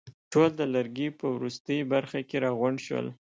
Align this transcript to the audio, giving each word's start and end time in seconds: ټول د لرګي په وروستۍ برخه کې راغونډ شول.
ټول 0.31 0.49
د 0.59 0.61
لرګي 0.75 1.07
په 1.19 1.25
وروستۍ 1.35 1.77
برخه 1.93 2.19
کې 2.29 2.37
راغونډ 2.45 2.77
شول. 2.87 3.07